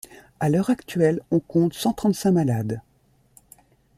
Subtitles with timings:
[0.39, 2.81] À l’heure actuelle, on compte cent trente-cinq malades.